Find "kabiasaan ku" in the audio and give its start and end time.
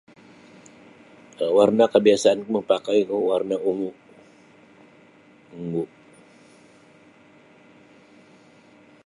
1.93-2.49